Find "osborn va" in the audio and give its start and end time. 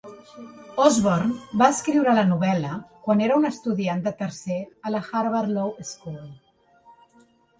0.85-1.67